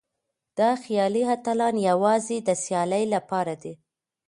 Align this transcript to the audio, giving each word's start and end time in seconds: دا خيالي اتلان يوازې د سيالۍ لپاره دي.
دا 0.57 0.69
خيالي 0.83 1.23
اتلان 1.35 1.75
يوازې 1.89 2.37
د 2.47 2.49
سيالۍ 2.63 3.03
لپاره 3.15 3.53
دي. 3.61 3.73